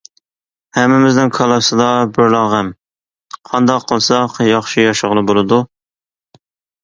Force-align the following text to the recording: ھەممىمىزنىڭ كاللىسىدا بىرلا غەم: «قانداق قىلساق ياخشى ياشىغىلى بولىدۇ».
ھەممىمىزنىڭ 0.75 1.27
كاللىسىدا 1.33 1.89
بىرلا 2.15 2.39
غەم: 2.53 2.71
«قانداق 3.49 3.85
قىلساق 3.91 4.39
ياخشى 4.47 4.87
ياشىغىلى 4.87 5.25
بولىدۇ». 5.31 5.61